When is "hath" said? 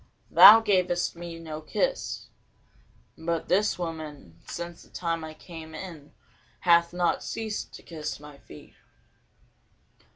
6.61-6.91